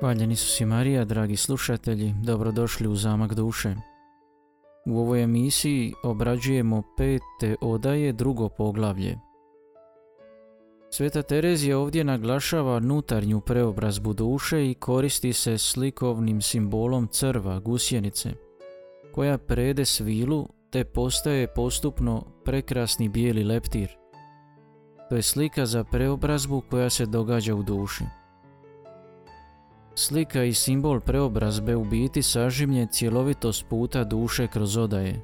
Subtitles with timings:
[0.00, 3.74] Hvaljeni su si Marija, dragi slušatelji, dobrodošli u Zamak duše.
[4.86, 9.18] U ovoj emisiji obrađujemo pete odaje drugo poglavlje.
[10.90, 18.30] Sveta Terezija ovdje naglašava nutarnju preobrazbu duše i koristi se slikovnim simbolom crva, gusjenice,
[19.14, 23.88] koja prede svilu te postaje postupno prekrasni bijeli leptir.
[25.08, 28.04] To je slika za preobrazbu koja se događa u duši.
[29.94, 35.22] Slika i simbol preobrazbe u biti sažimlje cjelovitost puta duše kroz odaje.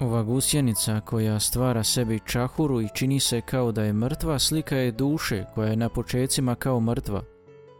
[0.00, 4.92] Ova gusjenica koja stvara sebi čahuru i čini se kao da je mrtva, slika je
[4.92, 7.22] duše koja je na počecima kao mrtva,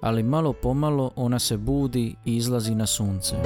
[0.00, 3.36] ali malo pomalo ona se budi i izlazi na sunce.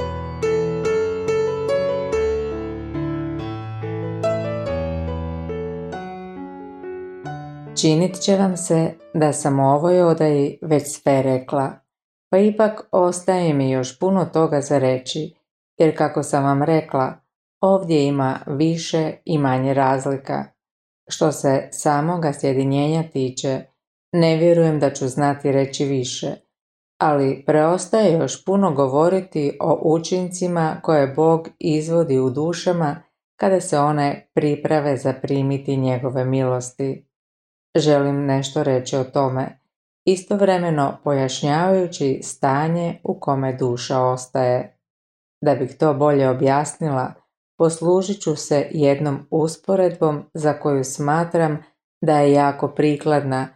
[7.81, 11.82] Činit će vam se da sam ovoj odaji već sve rekla,
[12.33, 15.33] pa ipak ostaje mi još puno toga za reći,
[15.77, 17.13] jer kako sam vam rekla,
[17.61, 20.45] ovdje ima više i manje razlika.
[21.09, 23.61] Što se samoga sjedinjenja tiče,
[24.13, 26.35] ne vjerujem da ću znati reći više,
[27.01, 33.03] ali preostaje još puno govoriti o učincima koje Bog izvodi u dušama
[33.39, 37.07] kada se one priprave za primiti njegove milosti.
[37.75, 39.62] Želim nešto reći o tome,
[40.05, 44.77] istovremeno pojašnjavajući stanje u kome duša ostaje.
[45.41, 47.13] Da bih to bolje objasnila,
[47.57, 51.63] poslužit ću se jednom usporedbom za koju smatram
[52.01, 53.47] da je jako prikladna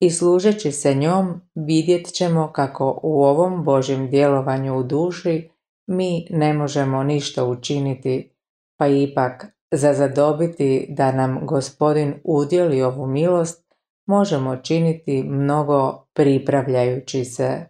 [0.00, 5.50] i služeći se njom vidjet ćemo kako u ovom Božjem djelovanju u duši
[5.86, 8.32] mi ne možemo ništa učiniti,
[8.78, 13.65] pa ipak za zadobiti da nam gospodin udjeli ovu milost
[14.06, 17.66] možemo činiti mnogo pripravljajući se.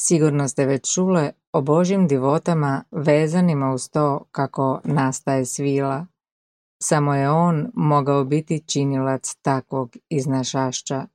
[0.00, 6.06] Sigurno ste već čule o Božjim divotama vezanima uz to kako nastaje svila.
[6.82, 11.06] Samo je on mogao biti činilac takvog iznašašća.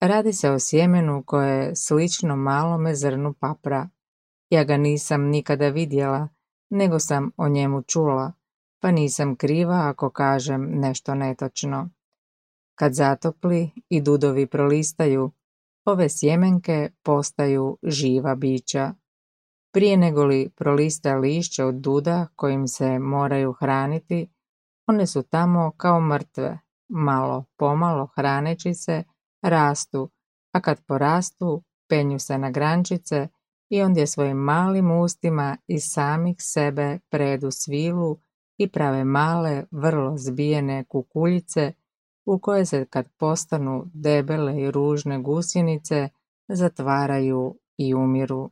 [0.00, 3.88] Radi se o sjemenu koje je slično malome zrnu papra.
[4.50, 6.28] Ja ga nisam nikada vidjela,
[6.70, 8.32] nego sam o njemu čula,
[8.80, 11.90] pa nisam kriva ako kažem nešto netočno.
[12.82, 15.30] Kad zatopli i dudovi prolistaju,
[15.86, 18.94] ove sjemenke postaju živa bića.
[19.72, 24.30] Prije nego li prolista lišće od duda kojim se moraju hraniti,
[24.86, 29.04] one su tamo kao mrtve, malo pomalo hraneći se,
[29.42, 30.10] rastu,
[30.52, 33.28] a kad porastu, penju se na grančice
[33.70, 38.18] i ondje svojim malim ustima iz samih sebe predu svilu
[38.58, 41.72] i prave male, vrlo zbijene kukuljice
[42.26, 46.08] u koje se kad postanu debele i ružne gusjenice
[46.48, 48.50] zatvaraju i umiru.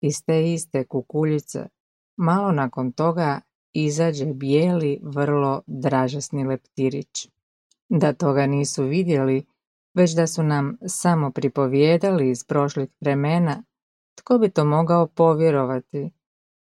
[0.00, 1.68] Iz te iste kukuljice
[2.16, 3.40] malo nakon toga
[3.72, 7.28] izađe bijeli vrlo dražasni leptirić.
[7.88, 9.46] Da toga nisu vidjeli,
[9.94, 13.62] već da su nam samo pripovjedali iz prošlih vremena,
[14.14, 16.10] tko bi to mogao povjerovati?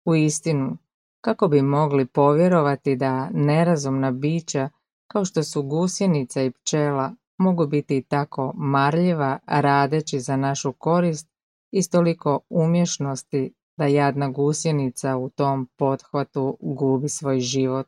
[0.05, 0.79] U istinu,
[1.21, 4.69] kako bi mogli povjerovati da nerazumna bića
[5.13, 11.29] kao što su gusjenica i pčela, mogu biti tako marljiva radeći za našu korist
[11.71, 17.87] i toliko umješnosti da jadna gusjenica u tom pothvatu gubi svoj život.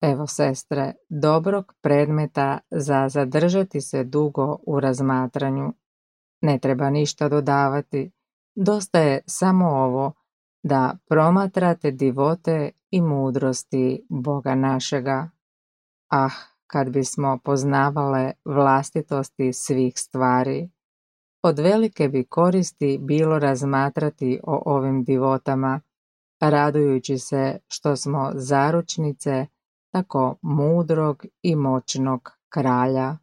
[0.00, 5.72] Evo sestre, dobrog predmeta za zadržati se dugo u razmatranju.
[6.40, 8.10] Ne treba ništa dodavati,
[8.54, 10.12] dosta je samo ovo
[10.62, 15.30] da promatrate divote i mudrosti Boga našega.
[16.10, 16.30] Ah,
[16.66, 20.70] kad bismo poznavale vlastitosti svih stvari,
[21.42, 25.80] od velike bi koristi bilo razmatrati o ovim divotama,
[26.40, 29.46] radujući se što smo zaručnice
[29.92, 33.16] tako mudrog i moćnog kralja.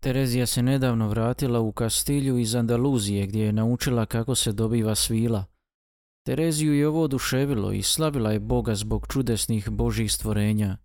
[0.00, 5.44] Terezija se nedavno vratila u Kastilju iz Andaluzije gdje je naučila kako se dobiva svila.
[6.26, 10.76] Tereziju je ovo oduševilo i slavila je Boga zbog čudesnih Božih stvorenja.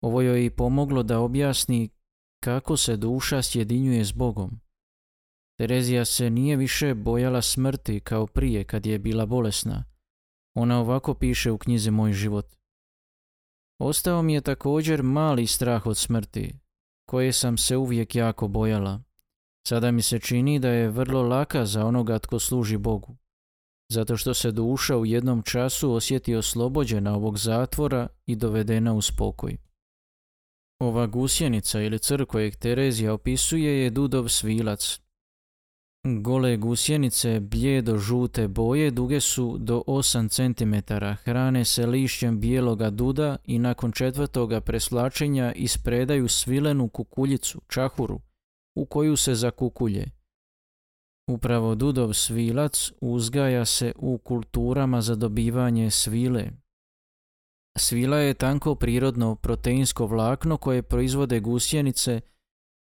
[0.00, 1.90] Ovo joj i pomoglo da objasni
[2.44, 4.60] kako se duša sjedinjuje s Bogom.
[5.58, 9.84] Terezija se nije više bojala smrti kao prije kad je bila bolesna.
[10.54, 12.46] Ona ovako piše u knjizi Moj život.
[13.78, 16.54] Ostao mi je također mali strah od smrti,
[17.08, 19.02] koje sam se uvijek jako bojala.
[19.68, 23.16] Sada mi se čini da je vrlo laka za onoga tko služi Bogu
[23.88, 29.56] zato što se duša u jednom času osjeti oslobođena ovog zatvora i dovedena u spokoj.
[30.80, 35.00] Ova gusjenica ili cr kojeg Terezija opisuje je dudov svilac.
[36.14, 40.94] Gole gusjenice blijedo žute boje duge su do 8 cm,
[41.24, 48.20] hrane se lišćem bijeloga duda i nakon četvrtoga preslačenja ispredaju svilenu kukuljicu, čahuru,
[48.74, 50.15] u koju se zakukulje.
[51.30, 56.50] Upravo dudov svilac uzgaja se u kulturama za dobivanje svile.
[57.78, 62.20] Svila je tanko prirodno proteinsko vlakno koje proizvode gusjenice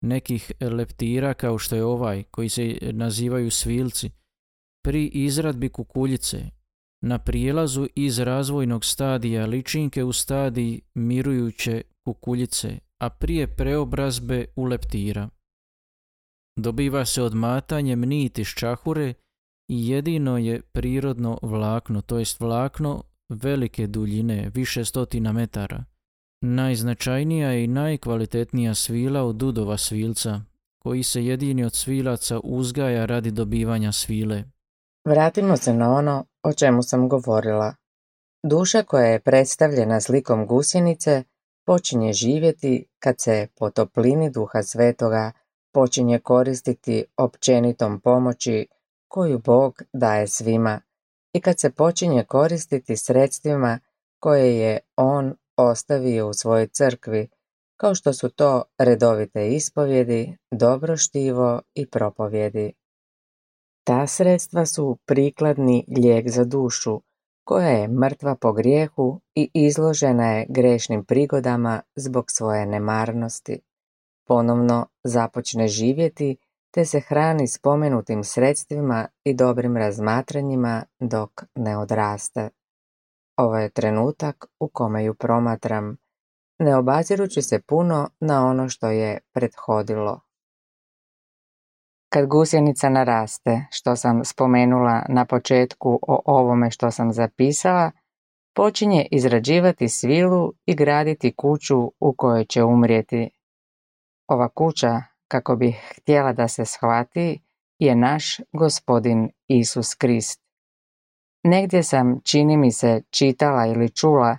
[0.02, 4.10] nekih leptira kao što je ovaj koji se nazivaju svilci.
[4.84, 6.50] Pri izradbi kukuljice
[7.02, 15.30] na prijelazu iz razvojnog stadija ličinke u stadiji mirujuće kukuljice, a prije preobrazbe u leptira.
[16.58, 19.14] Dobiva se odmatanjem niti iz čahure
[19.68, 25.84] i jedino je prirodno vlakno, to jest vlakno velike duljine, više stotina metara.
[26.42, 30.42] Najznačajnija i najkvalitetnija svila od dudova svilca,
[30.84, 34.44] koji se jedini od svilaca uzgaja radi dobivanja svile.
[35.06, 37.76] Vratimo se na ono o čemu sam govorila.
[38.44, 41.24] Duša koja je predstavljena slikom gusjenice
[41.66, 45.32] počinje živjeti kad se po toplini duha svetoga
[45.78, 48.68] počinje koristiti općenitom pomoći
[49.08, 50.82] koju Bog daje svima
[51.34, 53.80] i kad se počinje koristiti sredstvima
[54.20, 57.30] koje je On ostavio u svojoj crkvi,
[57.80, 62.74] kao što su to redovite ispovjedi, dobro štivo i propovjedi.
[63.84, 67.02] Ta sredstva su prikladni lijek za dušu,
[67.44, 73.67] koja je mrtva po grijehu i izložena je grešnim prigodama zbog svoje nemarnosti
[74.28, 76.38] ponovno započne živjeti
[76.72, 82.50] te se hrani spomenutim sredstvima i dobrim razmatranjima dok ne odraste.
[83.38, 85.98] Ovo je trenutak u kome ju promatram,
[86.60, 90.22] ne obazirući se puno na ono što je prethodilo.
[92.10, 97.92] Kad gusjenica naraste, što sam spomenula na početku o ovome što sam zapisala,
[98.56, 103.30] počinje izrađivati svilu i graditi kuću u kojoj će umrijeti
[104.28, 107.42] ova kuća, kako bih htjela da se shvati,
[107.80, 110.42] je naš gospodin Isus Krist.
[111.44, 114.38] Negdje sam, čini mi se, čitala ili čula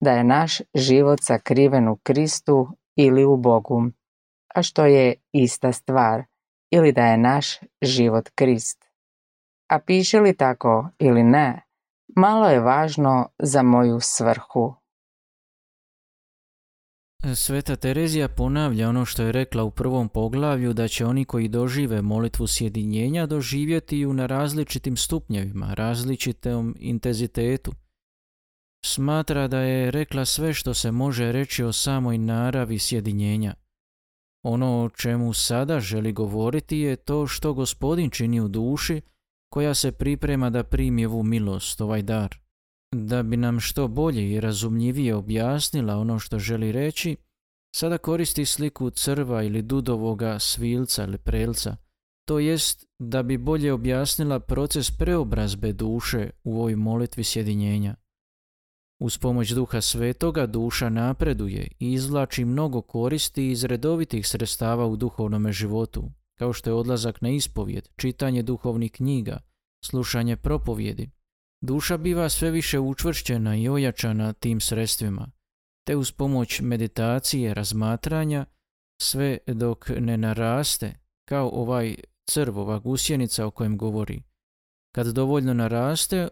[0.00, 3.82] da je naš život sakriven u Kristu ili u Bogu,
[4.54, 6.24] a što je ista stvar,
[6.70, 8.84] ili da je naš život Krist.
[9.68, 11.62] A piše li tako ili ne,
[12.16, 14.74] malo je važno za moju svrhu.
[17.34, 22.02] Sveta Terezija ponavlja ono što je rekla u prvom poglavlju da će oni koji dožive
[22.02, 27.72] molitvu sjedinjenja doživjeti ju na različitim stupnjevima, različitom intenzitetu.
[28.84, 33.54] Smatra da je rekla sve što se može reći o samoj naravi sjedinjenja.
[34.44, 39.00] Ono o čemu sada želi govoriti je to što gospodin čini u duši
[39.52, 42.41] koja se priprema da primi ovu milost, ovaj dar.
[42.92, 47.16] Da bi nam što bolje i razumljivije objasnila ono što želi reći,
[47.74, 51.76] sada koristi sliku crva ili dudovoga svilca ili prelca,
[52.28, 57.94] to jest da bi bolje objasnila proces preobrazbe duše u ovoj molitvi sjedinjenja.
[59.00, 65.52] Uz pomoć duha svetoga duša napreduje i izvlači mnogo koristi iz redovitih sredstava u duhovnome
[65.52, 69.38] životu, kao što je odlazak na ispovjed, čitanje duhovnih knjiga,
[69.84, 71.10] slušanje propovjedi,
[71.64, 75.30] Duša biva sve više učvršćena i ojačana tim sredstvima,
[75.86, 78.46] te uz pomoć meditacije, razmatranja,
[79.02, 80.94] sve dok ne naraste,
[81.28, 81.96] kao ovaj
[82.30, 84.22] crv, ova gusjenica o kojem govori.
[84.94, 86.28] Kad dovoljno naraste,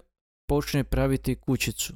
[0.49, 1.95] počne praviti kućicu,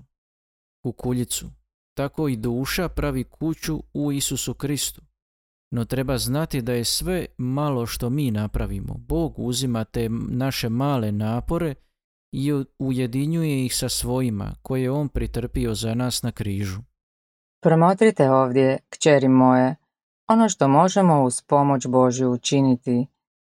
[0.83, 1.51] kukuljicu.
[1.97, 5.03] Tako i duša pravi kuću u Isusu Kristu.
[5.71, 8.95] No treba znati da je sve malo što mi napravimo.
[8.99, 11.75] Bog uzima te naše male napore
[12.37, 16.81] i ujedinjuje ih sa svojima koje je on pritrpio za nas na križu.
[17.63, 19.77] Promotrite ovdje, kćeri moje,
[20.29, 23.07] ono što možemo uz pomoć Božju učiniti,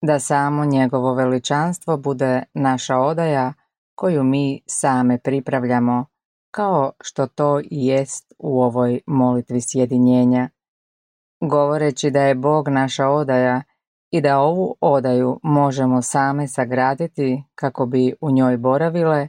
[0.01, 3.53] da samo njegovo veličanstvo bude naša odaja
[3.95, 6.05] koju mi same pripravljamo,
[6.51, 10.49] kao što to i jest u ovoj molitvi sjedinjenja.
[11.41, 13.61] Govoreći da je Bog naša odaja
[14.11, 19.27] i da ovu odaju možemo same sagraditi kako bi u njoj boravile,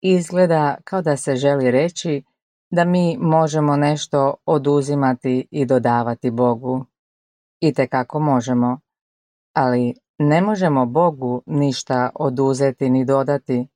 [0.00, 2.22] izgleda kao da se želi reći
[2.70, 6.84] da mi možemo nešto oduzimati i dodavati Bogu.
[7.60, 8.80] I kako možemo,
[9.52, 13.68] ali ne možemo Bogu ništa oduzeti ni dodati,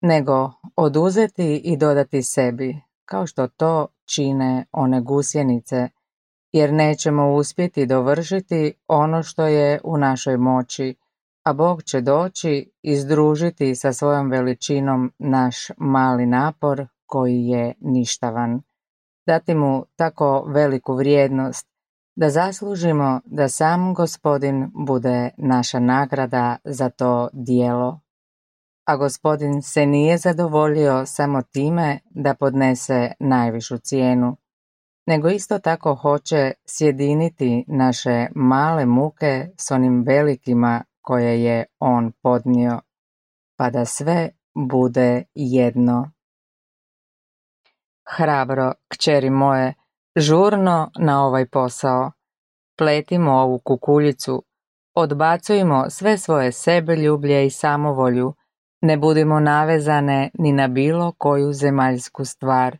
[0.00, 5.88] nego oduzeti i dodati sebi, kao što to čine one gusjenice
[6.54, 10.94] jer nećemo uspjeti dovršiti ono što je u našoj moći,
[11.44, 18.62] a Bog će doći i združiti sa svojom veličinom naš mali napor koji je ništavan.
[19.26, 21.66] Dati mu tako veliku vrijednost
[22.16, 28.00] da zaslužimo da sam gospodin bude naša nagrada za to dijelo.
[28.86, 34.36] A gospodin se nije zadovoljio samo time da podnese najvišu cijenu,
[35.06, 42.80] nego isto tako hoće sjediniti naše male muke s onim velikima koje je on podnio,
[43.56, 46.10] pa da sve bude jedno.
[48.16, 49.74] Hrabro, kćeri moje,
[50.16, 52.12] žurno na ovaj posao.
[52.78, 54.44] Pletimo ovu kukuljicu,
[54.94, 58.34] odbacujmo sve svoje sebeljublje i samovolju,
[58.80, 62.78] ne budimo navezane ni na bilo koju zemaljsku stvar.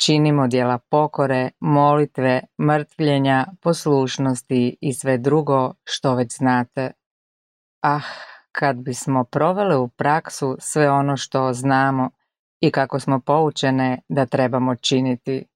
[0.00, 6.92] Činimo djela pokore, molitve, mrtvljenja, poslušnosti i sve drugo što već znate.
[7.82, 8.00] Ah,
[8.52, 12.10] kad bismo provele u praksu sve ono što znamo
[12.60, 15.46] i kako smo poučene da trebamo činiti.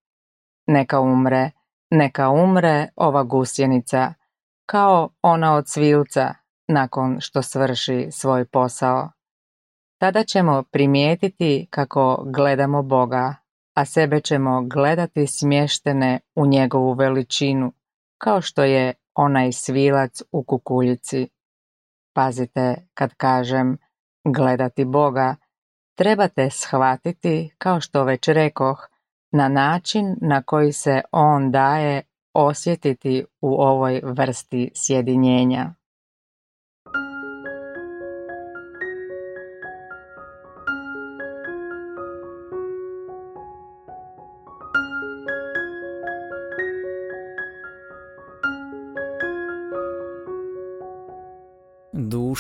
[0.67, 1.51] Neka umre,
[1.91, 4.15] neka umre ova gusjenica,
[4.67, 6.35] kao ona od svilca
[6.69, 9.11] nakon što svrši svoj posao.
[9.99, 13.42] Tada ćemo primijetiti kako gledamo Boga,
[13.75, 17.73] a sebe ćemo gledati smještene u njegovu veličinu,
[18.19, 21.29] kao što je onaj svilac u kukuljici.
[22.15, 23.79] Pazite kad kažem
[24.25, 25.37] gledati Boga,
[25.99, 28.89] trebate shvatiti, kao što već rekoh,
[29.33, 32.03] na način na koji se on daje
[32.35, 35.75] osjetiti u ovoj vrsti sjedinjenja.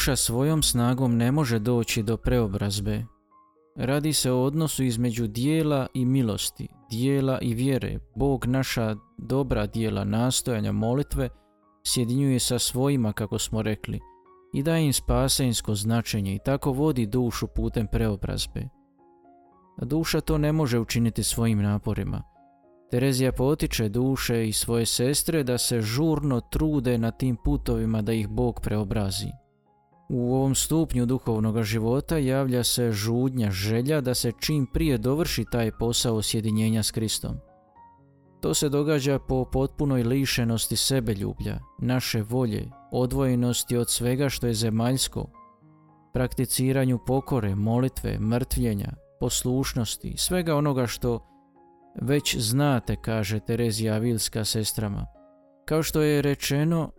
[0.02, 3.04] Duša svojom snagom ne može doći do preobrazbe.
[3.76, 7.98] Radi se o odnosu između dijela i milosti, dijela i vjere.
[8.14, 11.28] Bog naša dobra dijela nastojanja molitve
[11.86, 14.00] sjedinjuje sa svojima, kako smo rekli,
[14.54, 18.68] i daje im spasensko značenje i tako vodi dušu putem preobrazbe.
[19.76, 22.22] A duša to ne može učiniti svojim naporima.
[22.90, 28.28] Terezija potiče duše i svoje sestre da se žurno trude na tim putovima da ih
[28.28, 29.41] Bog preobrazi.
[30.14, 35.70] U ovom stupnju duhovnog života javlja se žudnja, želja da se čim prije dovrši taj
[35.70, 37.36] posao sjedinjenja s Kristom.
[38.40, 45.26] To se događa po potpunoj lišenosti sebeljublja, naše volje, odvojenosti od svega što je zemaljsko,
[46.12, 51.20] prakticiranju pokore, molitve, mrtvljenja, poslušnosti, svega onoga što
[52.00, 55.06] već znate, kaže Terezija Avilska sestrama.
[55.64, 56.90] Kao što je rečeno,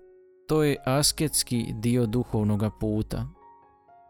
[0.47, 3.25] to je asketski dio duhovnog puta.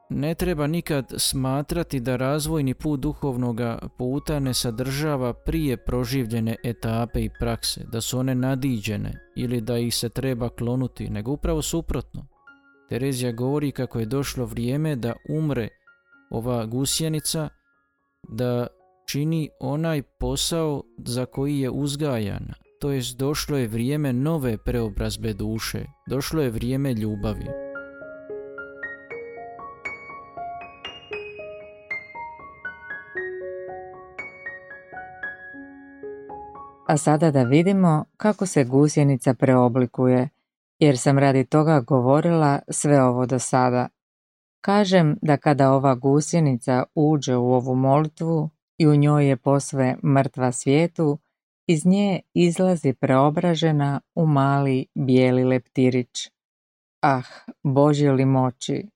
[0.10, 3.62] Ne treba nikad smatrati da razvojni put duhovnog
[3.98, 9.96] puta ne sadržava prije proživljene etape i prakse, da su one nadiđene ili da ih
[9.96, 12.28] se treba klonuti, nego upravo suprotno.
[12.90, 15.68] Terezija govori kako je došlo vrijeme da umre
[16.32, 17.50] ova gusjenica,
[18.30, 18.68] da
[19.08, 25.86] čini onaj posao za koji je uzgajana, to jest došlo je vrijeme nove preobrazbe duše,
[26.08, 27.48] došlo je vrijeme ljubavi.
[36.88, 40.30] A sada da vidimo kako se gusjenica preoblikuje,
[40.80, 43.88] jer sam radi toga govorila sve ovo do sada.
[44.62, 50.52] Kažem da kada ova gusjenica uđe u ovu molitvu i u njoj je posve mrtva
[50.52, 51.20] svijetu,
[51.68, 56.30] iz nje izlazi preobražena u mali bijeli leptirić.
[57.02, 57.24] Ah,
[57.64, 58.88] Božje li moći!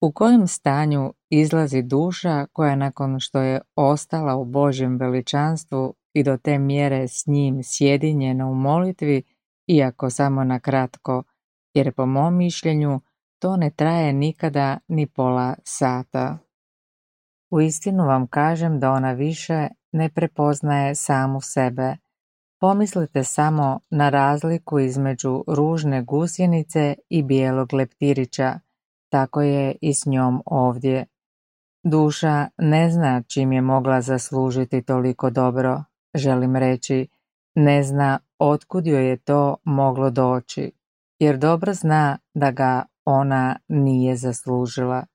[0.00, 6.36] U kojem stanju izlazi duša koja nakon što je ostala u Božjem veličanstvu i do
[6.36, 9.22] te mjere s njim sjedinjena u molitvi,
[9.66, 11.22] iako samo na kratko,
[11.74, 13.00] jer po mom mišljenju
[13.38, 16.38] to ne traje nikada ni pola sata.
[17.50, 21.96] U istinu vam kažem da ona više ne prepoznaje samu sebe.
[22.60, 28.58] Pomislite samo na razliku između ružne gusjenice i bijelog leptirića,
[29.08, 31.06] tako je i s njom ovdje.
[31.82, 35.84] Duša ne zna čim je mogla zaslužiti toliko dobro,
[36.14, 37.08] želim reći,
[37.54, 40.72] ne zna otkud joj je to moglo doći,
[41.18, 45.06] jer dobro zna da ga ona nije zaslužila.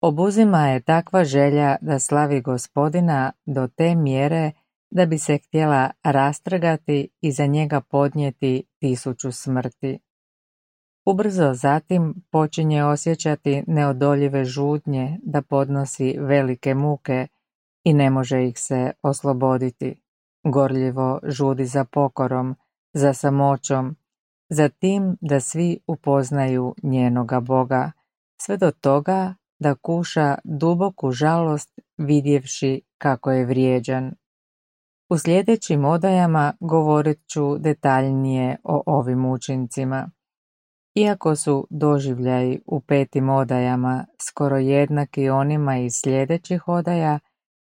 [0.00, 4.52] Obuzima je takva želja da slavi gospodina do te mjere
[4.90, 9.98] da bi se htjela rastrgati i za njega podnijeti tisuću smrti.
[11.06, 17.26] Ubrzo zatim počinje osjećati neodoljive žudnje da podnosi velike muke
[17.84, 20.02] i ne može ih se osloboditi.
[20.44, 22.56] Gorljivo žudi za pokorom,
[22.92, 23.96] za samoćom,
[24.48, 27.92] za tim da svi upoznaju njenoga Boga,
[28.42, 34.14] sve do toga da kuša duboku žalost vidjevši kako je vrijeđan.
[35.10, 40.10] U sljedećim odajama govorit ću detaljnije o ovim učincima.
[40.94, 47.18] Iako su doživljaji u petim odajama skoro jednaki onima iz sljedećih odaja,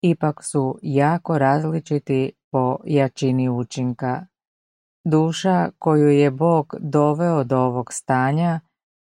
[0.02, 4.26] ipak su jako različiti po jačini učinka.
[5.06, 8.60] Duša koju je Bog doveo do ovog stanja,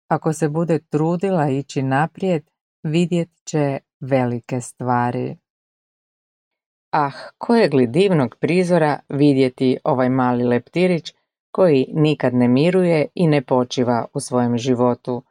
[0.08, 2.44] ako se bude trudila ići naprijed,
[2.84, 5.38] vidjet će velike stvari.
[6.92, 11.14] Ah, kojeg li divnog prizora vidjeti ovaj mali leptirić
[11.52, 15.24] koji nikad ne miruje i ne počiva u svojem životu,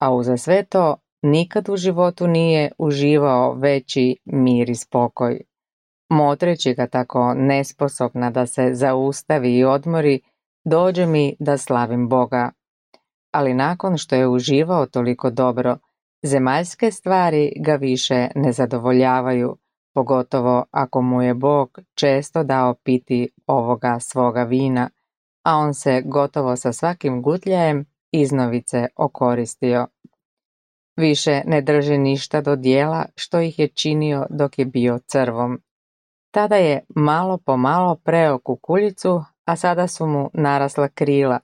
[0.00, 5.40] a uza sve to nikad u životu nije uživao veći mir i spokoj.
[6.10, 10.20] Motreći ga tako nesposobna da se zaustavi i odmori,
[10.64, 12.52] dođe mi da slavim Boga.
[13.32, 15.76] Ali nakon što je uživao toliko dobro,
[16.26, 19.56] zemaljske stvari ga više ne zadovoljavaju,
[19.94, 24.90] pogotovo ako mu je Bog često dao piti ovoga svoga vina,
[25.44, 29.86] a on se gotovo sa svakim gutljajem iznovice okoristio.
[30.96, 35.60] Više ne drži ništa do dijela što ih je činio dok je bio crvom.
[36.30, 41.38] Tada je malo po malo preo kukuljicu, a sada su mu narasla krila,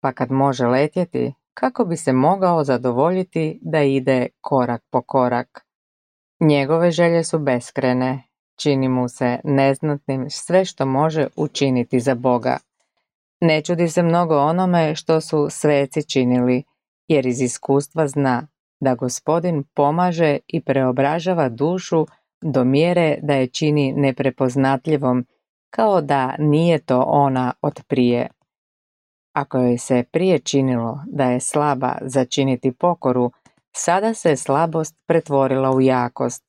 [0.00, 5.66] pa kad može letjeti, kako bi se mogao zadovoljiti da ide korak po korak.
[6.40, 8.22] Njegove želje su beskrene,
[8.56, 12.58] čini mu se neznatnim sve što može učiniti za Boga.
[13.40, 16.62] Ne čudi se mnogo onome što su sveci činili,
[17.08, 18.46] jer iz iskustva zna
[18.80, 22.06] da gospodin pomaže i preobražava dušu
[22.42, 25.26] do mjere da je čini neprepoznatljivom,
[25.70, 28.28] kao da nije to ona od prije.
[29.32, 33.30] Ako joj se prije činilo da je slaba za činiti pokoru,
[33.76, 36.44] sada se slabost pretvorila u jakost.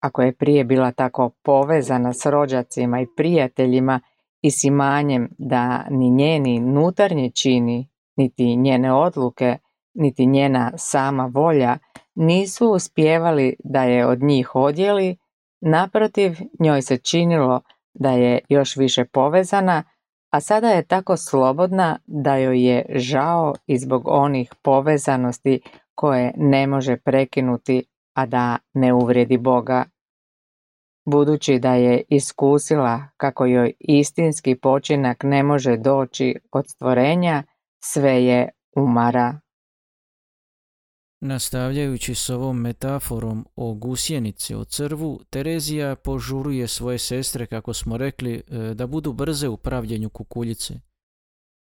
[0.00, 4.00] Ako je prije bila tako povezana s rođacima i prijateljima
[4.42, 9.58] i s imanjem da ni njeni nutarnji čini, niti njene odluke,
[9.94, 11.78] niti njena sama volja
[12.14, 15.16] nisu uspjevali da je od njih odjeli,
[15.60, 17.60] naprotiv njoj se činilo
[17.94, 19.82] da je još više povezana,
[20.34, 25.60] a sada je tako slobodna da joj je žao i zbog onih povezanosti
[25.94, 29.84] koje ne može prekinuti, a da ne uvredi Boga.
[31.06, 37.42] Budući da je iskusila kako joj istinski počinak ne može doći od stvorenja,
[37.84, 39.40] sve je umara.
[41.26, 48.42] Nastavljajući s ovom metaforom o gusjenici, o crvu, Terezija požuruje svoje sestre, kako smo rekli,
[48.48, 50.74] e, da budu brze u pravljenju kukuljice.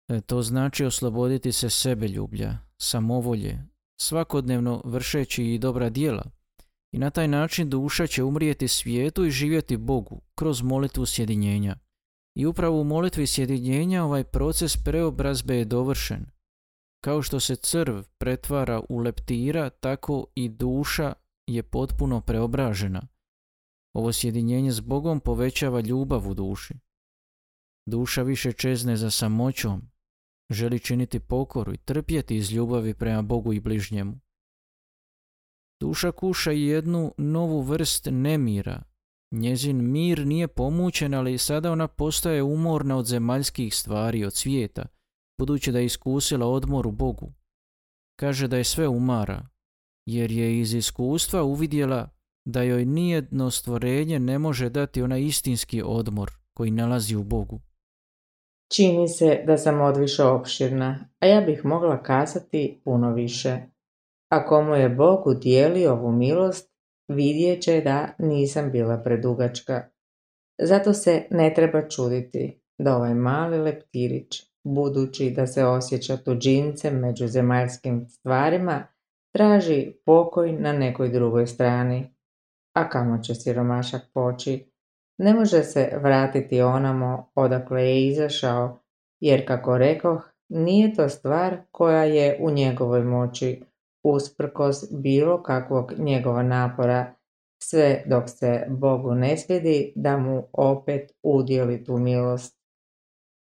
[0.09, 3.65] E, to znači osloboditi se sebe ljublja, samovolje,
[4.01, 6.23] svakodnevno vršeći i dobra djela.
[6.91, 11.75] I na taj način duša će umrijeti svijetu i živjeti Bogu kroz molitvu sjedinjenja.
[12.37, 16.34] I upravo u molitvi sjedinjenja ovaj proces preobrazbe je dovršen.
[17.05, 21.13] Kao što se crv pretvara u leptira, tako i duša
[21.47, 23.07] je potpuno preobražena.
[23.93, 26.73] Ovo sjedinjenje s Bogom povećava ljubav u duši.
[27.85, 29.81] Duša više čezne za samoćom,
[30.49, 34.19] želi činiti pokoru i trpjeti iz ljubavi prema Bogu i bližnjemu.
[35.81, 38.83] Duša kuša jednu novu vrst nemira.
[39.31, 44.94] Njezin mir nije pomućen, ali sada ona postaje umorna od zemaljskih stvari, od svijeta,
[45.37, 47.33] budući da je iskusila odmor u Bogu.
[48.19, 49.47] Kaže da je sve umara,
[50.05, 52.09] jer je iz iskustva uvidjela
[52.45, 57.61] da joj nijedno stvorenje ne može dati onaj istinski odmor koji nalazi u Bogu.
[58.73, 63.57] Čini se da sam odviše opširna, a ja bih mogla kazati puno više.
[64.31, 66.75] A komu je Bog udijeli ovu milost,
[67.07, 69.89] vidjet će da nisam bila predugačka.
[70.61, 77.27] Zato se ne treba čuditi da ovaj mali leptirić, budući da se osjeća tuđincem među
[77.27, 78.87] zemaljskim stvarima,
[79.33, 82.15] traži pokoj na nekoj drugoj strani.
[82.73, 84.71] A kamo će siromašak poći?
[85.17, 88.79] Ne može se vratiti onamo odakle je izašao,
[89.19, 93.63] jer kako rekoh, nije to stvar koja je u njegovoj moći,
[94.03, 97.13] usprkos bilo kakvog njegova napora,
[97.63, 102.54] sve dok se Bogu ne svidi da mu opet udjeli tu milost.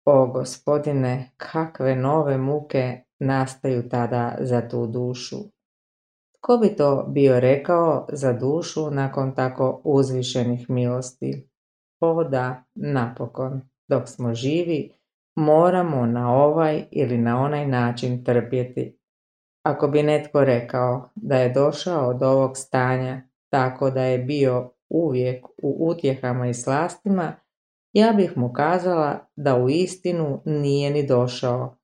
[0.04, 5.36] O gospodine, kakve nove muke nastaju tada za tu dušu.
[6.40, 11.48] Ko bi to bio rekao za dušu nakon tako uzvišenih milosti?
[12.00, 14.90] O da, napokon, dok smo živi,
[15.36, 18.98] moramo na ovaj ili na onaj način trpjeti.
[19.62, 25.46] Ako bi netko rekao da je došao od ovog stanja tako da je bio uvijek
[25.62, 27.32] u utjehama i slastima,
[27.94, 31.76] ja bih mu kazala da u istinu nije ni došao.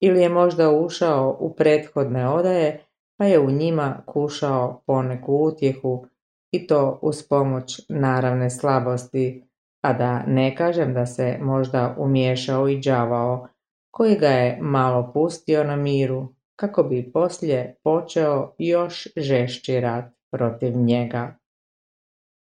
[0.00, 2.84] Ili je možda ušao u prethodne odaje,
[3.16, 6.06] pa je u njima kušao poneku utjehu
[6.52, 9.44] i to uz pomoć naravne slabosti,
[9.82, 13.48] a da ne kažem da se možda umiješao i đavao,
[13.90, 20.76] koji ga je malo pustio na miru, kako bi poslije počeo još žešći rat protiv
[20.76, 21.34] njega.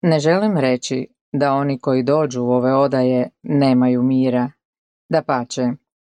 [0.02, 4.52] Ne želim reći da oni koji dođu u ove odaje nemaju mira.
[5.10, 5.68] Da pače,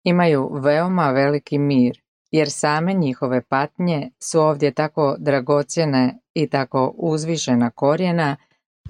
[0.03, 2.01] imaju veoma veliki mir,
[2.31, 8.35] jer same njihove patnje su ovdje tako dragocjene i tako uzvišena korijena,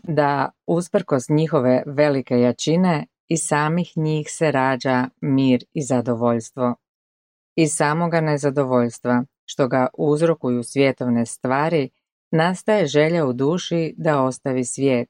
[0.04, 6.76] da usprkos njihove velike jačine i samih njih se rađa mir i zadovoljstvo.
[7.56, 11.90] Iz samoga nezadovoljstva, što ga uzrokuju svjetovne stvari,
[12.32, 15.10] nastaje želja u duši da ostavi svijet.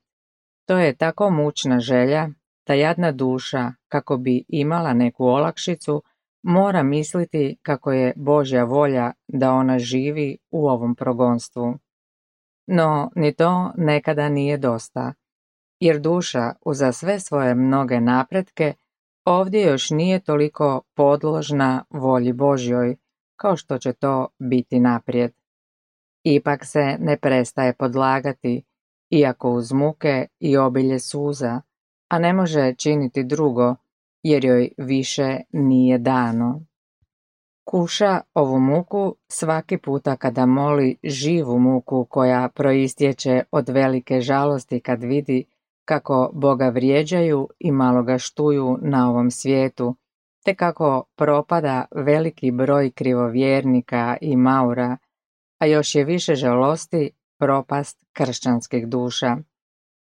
[0.70, 2.30] To je tako mučna želja,
[2.64, 6.04] ta jadna duša, kako bi imala neku olakšicu,
[6.44, 11.78] mora misliti kako je Božja volja da ona živi u ovom progonstvu.
[12.68, 15.14] No, ni to nekada nije dosta,
[15.80, 18.74] jer duša, uza sve svoje mnoge napretke,
[19.26, 22.96] ovdje još nije toliko podložna volji Božjoj,
[23.36, 25.32] kao što će to biti naprijed.
[26.24, 28.69] Ipak se ne prestaje podlagati,
[29.10, 31.62] iako uz muke i obilje suza,
[32.10, 33.76] a ne može činiti drugo,
[34.24, 36.62] jer joj više nije dano.
[37.64, 45.04] Kuša ovu muku svaki puta kada moli živu muku koja proistječe od velike žalosti kad
[45.04, 45.46] vidi
[45.86, 49.96] kako Boga vrijeđaju i malo ga štuju na ovom svijetu,
[50.46, 54.98] te kako propada veliki broj krivovjernika i maura,
[55.60, 59.38] a još je više žalosti propast kršćanskih duša.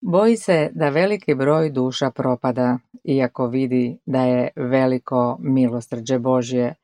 [0.00, 6.74] Boji se da veliki broj duša propada, iako vidi da je veliko milosrđe Božje,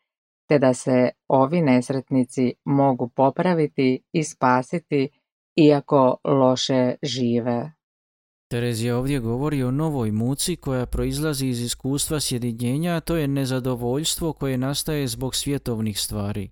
[0.48, 5.08] te da se ovi nesretnici mogu popraviti i spasiti,
[5.56, 7.72] iako loše žive.
[8.50, 14.32] Terezija ovdje govori o novoj muci koja proizlazi iz iskustva sjedinjenja, a to je nezadovoljstvo
[14.32, 16.50] koje nastaje zbog svjetovnih stvari.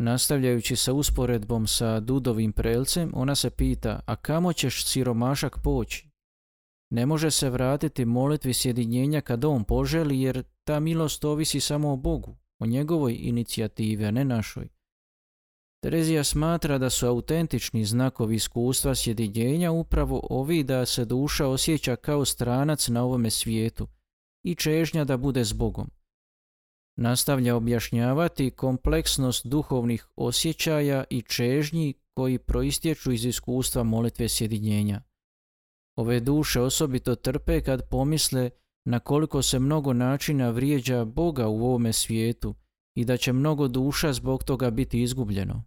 [0.00, 6.08] Nastavljajući sa usporedbom sa Dudovim prelcem, ona se pita, a kamo ćeš siromašak poći?
[6.90, 11.96] Ne može se vratiti molitvi sjedinjenja kad on poželi, jer ta milost ovisi samo o
[11.96, 14.68] Bogu, o njegovoj inicijativi, a ne našoj.
[15.82, 22.24] Terezija smatra da su autentični znakovi iskustva sjedinjenja upravo ovi da se duša osjeća kao
[22.24, 23.88] stranac na ovome svijetu
[24.44, 25.90] i čežnja da bude s Bogom
[26.98, 35.00] nastavlja objašnjavati kompleksnost duhovnih osjećaja i čežnji koji proistječu iz iskustva molitve sjedinjenja.
[35.96, 38.50] Ove duše osobito trpe kad pomisle
[38.84, 42.54] na koliko se mnogo načina vrijeđa Boga u ovome svijetu
[42.94, 45.64] i da će mnogo duša zbog toga biti izgubljeno.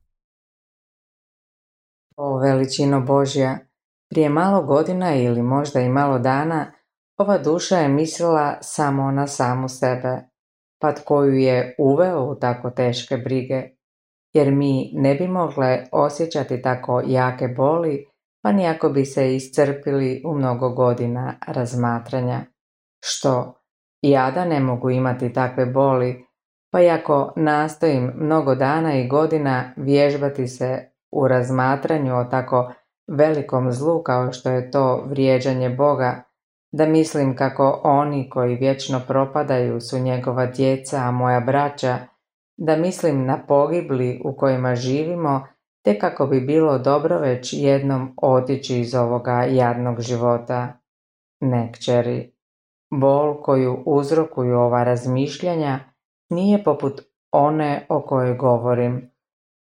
[2.17, 3.59] O veličino Božja,
[4.09, 6.71] prije malo godina ili možda i malo dana,
[7.17, 10.30] ova duša je mislila samo na samu sebe,
[10.81, 13.63] pa koju je uveo u tako teške brige,
[14.33, 18.05] jer mi ne bi mogle osjećati tako jake boli,
[18.43, 22.41] pa ni ako bi se iscrpili u mnogo godina razmatranja.
[23.03, 23.53] Što,
[24.01, 26.25] ja da ne mogu imati takve boli,
[26.71, 32.73] pa i ako nastojim mnogo dana i godina vježbati se u razmatranju o tako
[33.07, 36.23] velikom zlu kao što je to vrijeđanje Boga,
[36.71, 41.97] da mislim kako oni koji vječno propadaju su njegova djeca, a moja braća,
[42.57, 45.47] da mislim na pogibli u kojima živimo,
[45.83, 50.73] te kako bi bilo dobro već jednom otići iz ovoga jadnog života.
[51.39, 52.33] Ne, kćeri,
[52.91, 55.79] bol koju uzrokuju ova razmišljanja
[56.29, 59.11] nije poput one o kojoj govorim.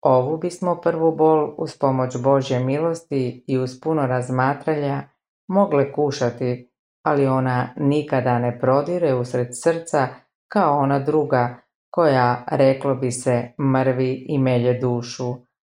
[0.02, 5.02] Ovu bismo prvu bol uz pomoć Božje milosti i uz puno razmatralja
[5.48, 6.67] mogle kušati
[7.08, 10.08] ali ona nikada ne prodire usred srca
[10.48, 15.36] kao ona druga koja, reklo bi se, mrvi i melje dušu,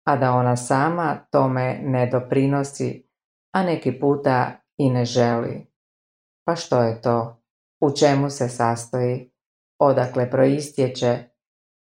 [0.06, 3.08] a da ona sama tome ne doprinosi,
[3.54, 5.66] a neki puta i ne želi.
[6.44, 7.42] Pa što je to?
[7.80, 9.32] U čemu se sastoji?
[9.78, 11.18] Odakle proistječe?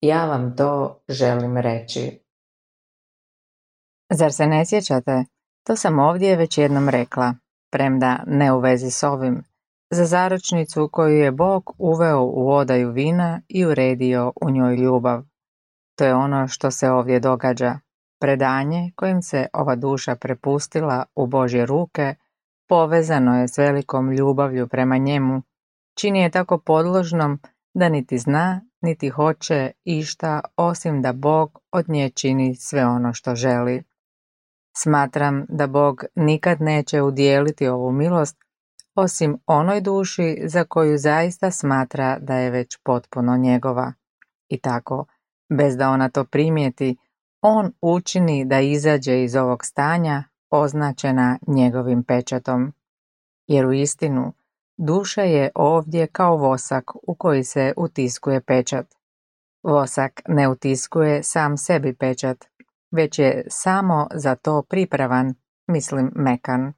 [0.00, 2.24] Ja vam to želim reći.
[4.12, 5.24] Zar se ne sjećate?
[5.66, 7.34] To sam ovdje već jednom rekla,
[7.72, 9.42] premda ne u vezi s ovim,
[9.90, 15.22] za zaročnicu koju je Bog uveo u odaju vina i uredio u njoj ljubav.
[15.98, 17.78] To je ono što se ovdje događa.
[18.20, 22.14] Predanje kojim se ova duša prepustila u Božje ruke
[22.68, 25.42] povezano je s velikom ljubavlju prema njemu,
[25.98, 27.38] čini je tako podložnom
[27.74, 33.34] da niti zna, niti hoće išta osim da Bog od nje čini sve ono što
[33.34, 33.82] želi.
[34.76, 38.36] Smatram da Bog nikad neće udijeliti ovu milost
[38.94, 43.92] osim onoj duši za koju zaista smatra da je već potpuno njegova.
[44.48, 45.06] I tako,
[45.52, 46.96] bez da ona to primijeti,
[47.42, 52.72] on učini da izađe iz ovog stanja označena njegovim pečatom.
[53.46, 54.32] Jer u istinu,
[54.76, 58.86] duša je ovdje kao vosak u koji se utiskuje pečat.
[59.62, 62.44] Vosak ne utiskuje sam sebi pečat,
[62.92, 65.34] već je samo za to pripravan,
[65.66, 66.72] mislim mekan.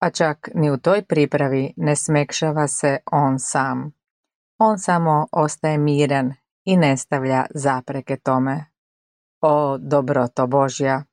[0.00, 3.92] A čak ni u toj pripravi ne smekšava se on sam.
[4.58, 6.32] On samo ostaje miran
[6.64, 8.64] i ne stavlja zapreke tome.
[9.40, 11.04] O dobroto Božja!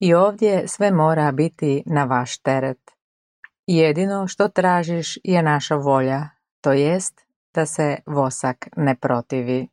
[0.00, 2.90] I ovdje sve mora biti na vaš teret.
[3.66, 6.28] Jedino što tražiš je naša volja,
[6.60, 7.20] to jest
[7.54, 9.68] da se vosak ne protivi.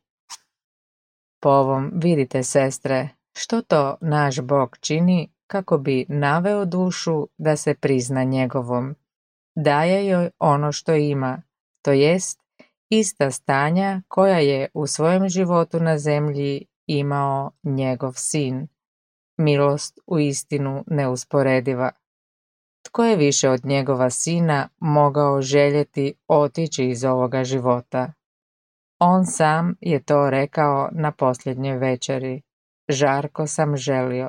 [1.40, 3.08] Po ovom vidite, sestre,
[3.38, 8.94] što to naš Bog čini kako bi naveo dušu da se prizna njegovom.
[9.56, 11.42] Daje joj ono što ima,
[11.82, 12.40] to jest
[12.88, 18.68] ista stanja koja je u svojem životu na zemlji imao njegov sin.
[19.36, 21.90] Milost u istinu neusporediva.
[22.84, 28.12] Tko je više od njegova sina mogao željeti otići iz ovoga života?
[28.98, 32.47] On sam je to rekao na posljednjoj večeri.
[32.88, 34.28] Žarko sam želio.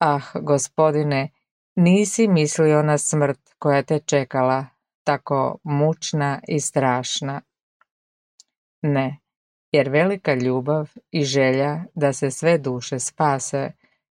[0.00, 1.30] Ah, gospodine,
[1.76, 4.66] nisi mislio na smrt koja te čekala,
[5.04, 7.40] tako mučna i strašna.
[8.82, 9.18] Ne,
[9.72, 13.72] jer velika ljubav i želja da se sve duše spase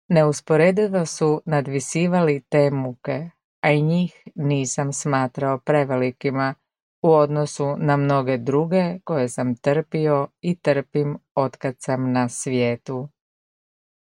[0.09, 3.31] neusporedivo su nadvisivali te muke,
[3.61, 6.55] a i njih nisam smatrao prevelikima
[7.03, 13.09] u odnosu na mnoge druge koje sam trpio i trpim otkad sam na svijetu.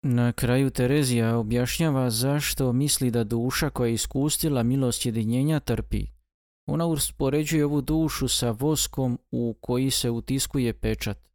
[0.03, 6.05] Na kraju Terezija objašnjava zašto misli da duša koja je iskustila milost jedinjenja trpi.
[6.65, 11.29] Ona uspoređuje ovu dušu sa voskom u koji se utiskuje pečat.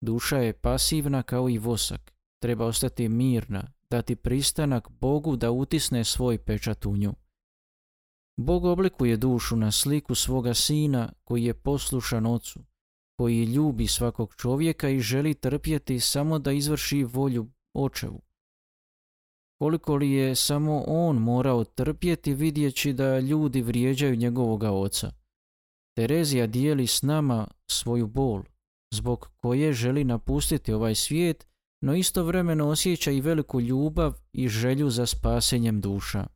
[0.00, 2.12] Duša je pasivna kao i vosak.
[2.42, 7.14] Treba ostati mirna, dati pristanak Bogu da utisne svoj pečat u nju.
[8.36, 12.60] Bog oblikuje dušu na sliku svoga sina koji je poslušan ocu,
[13.18, 18.20] koji ljubi svakog čovjeka i želi trpjeti samo da izvrši volju očevu.
[19.58, 25.12] Koliko li je samo on morao trpjeti vidjeći da ljudi vrijeđaju njegovoga oca.
[25.96, 28.42] Terezija dijeli s nama svoju bol,
[28.94, 31.46] zbog koje želi napustiti ovaj svijet,
[31.80, 36.26] no istovremeno osjeća i veliku ljubav i želju za spasenjem duša.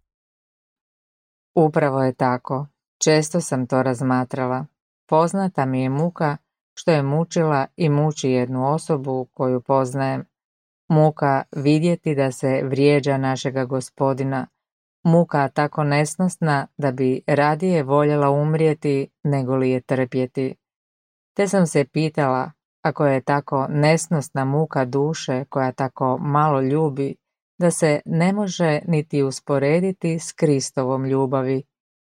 [1.54, 2.66] Upravo je tako.
[3.04, 4.66] Često sam to razmatrala.
[5.08, 6.36] Poznata mi je muka
[6.74, 10.24] što je mučila i muči jednu osobu koju poznajem,
[10.90, 14.46] muka vidjeti da se vrijeđa našega gospodina,
[15.04, 20.54] muka tako nesnosna da bi radije voljela umrijeti nego li je trpjeti.
[21.36, 22.52] Te sam se pitala,
[22.84, 27.16] ako je tako nesnosna muka duše koja tako malo ljubi,
[27.58, 31.62] da se ne može niti usporediti s Kristovom ljubavi,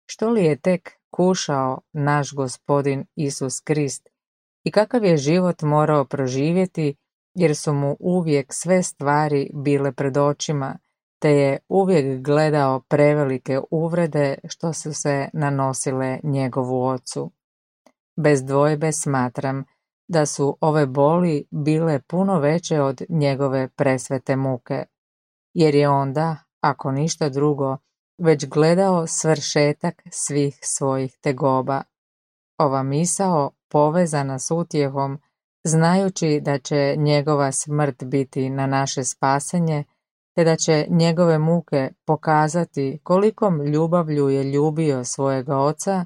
[0.06, 4.10] što li je tek kušao naš gospodin Isus Krist
[4.64, 6.96] i kakav je život morao proživjeti
[7.34, 10.78] jer su mu uvijek sve stvari bile pred očima,
[11.20, 17.32] te je uvijek gledao prevelike uvrede što su se nanosile njegovu ocu.
[18.16, 19.64] Bez dvojbe smatram
[20.08, 24.86] da su ove boli bile puno veće od njegove presvete muke,
[25.54, 27.78] jer je onda, ako ništa drugo,
[28.18, 31.84] već gledao svršetak svih svojih tegoba.
[32.58, 35.20] Ova misao, povezana s utjehom,
[35.64, 39.84] znajući da će njegova smrt biti na naše spasenje,
[40.36, 46.06] te da će njegove muke pokazati kolikom ljubavlju je ljubio svojega oca,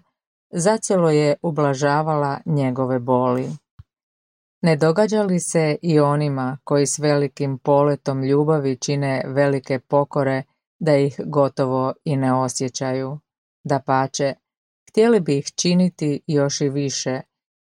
[0.51, 3.49] zacijelo je ublažavala njegove boli.
[4.61, 10.43] Ne događa li se i onima koji s velikim poletom ljubavi čine velike pokore
[10.79, 13.19] da ih gotovo i ne osjećaju.
[13.63, 14.33] Da pače,
[14.89, 17.21] htjeli bi ih činiti još i više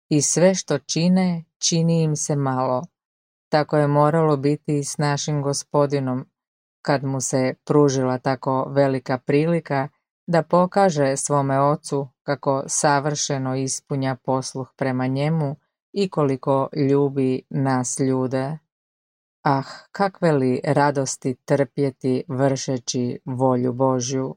[0.09, 2.81] i sve što čine, čini im se malo.
[3.49, 6.25] Tako je moralo biti i s našim gospodinom,
[6.81, 9.87] kad mu se pružila tako velika prilika
[10.27, 15.55] da pokaže svome ocu kako savršeno ispunja posluh prema njemu
[15.93, 18.57] i koliko ljubi nas ljude.
[19.43, 24.35] Ah, kakve li radosti trpjeti vršeći volju Božju,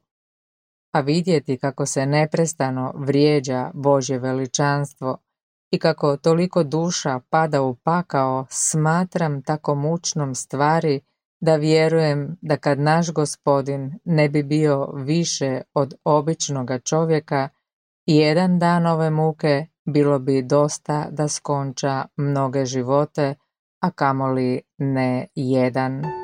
[0.93, 5.17] a vidjeti kako se neprestano vrijeđa Božje veličanstvo
[5.71, 11.01] i kako toliko duša pada u pakao, smatram tako mučnom stvari
[11.41, 17.49] da vjerujem da kad naš gospodin ne bi bio više od običnoga čovjeka,
[18.05, 23.35] jedan dan ove muke bilo bi dosta da skonča mnoge živote,
[23.81, 26.18] a kamoli ne jedan.